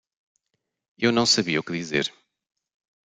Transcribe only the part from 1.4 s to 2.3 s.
o que dizer.